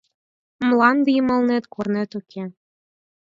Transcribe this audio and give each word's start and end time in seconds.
Мланде 0.67 1.09
йымалнет 1.13 1.65
корнет 1.73 2.11
уке. 2.19 2.43